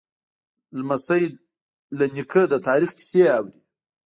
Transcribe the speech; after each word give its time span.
لمسی 0.77 1.23
له 1.97 2.05
نیکه 2.15 2.41
نه 2.43 2.49
د 2.51 2.53
تاریخ 2.67 2.91
کیسې 2.97 3.21
اوري. 3.35 3.53